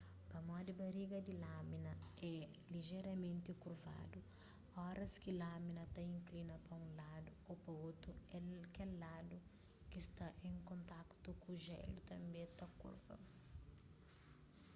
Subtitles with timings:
[0.31, 1.93] pamodi bariga di lamina
[2.33, 2.35] é
[2.73, 4.19] lijeramenti kurvadu
[4.89, 8.09] óras ki lamina ta inklina pa unladu ô pa otu
[8.75, 9.37] kel ladu
[9.89, 13.15] ki sta en kontakutu ku jélu tanbê ta kurva